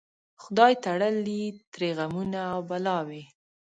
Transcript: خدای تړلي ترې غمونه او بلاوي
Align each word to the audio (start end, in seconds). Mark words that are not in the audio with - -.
خدای 0.43 0.73
تړلي 0.83 1.41
ترې 1.73 1.89
غمونه 1.97 2.39
او 2.53 2.59
بلاوي 2.69 3.23